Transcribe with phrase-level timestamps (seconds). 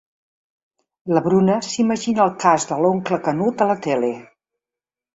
[1.17, 4.15] La Bruna s'imagina el cas de l'oncle Canut a la tele.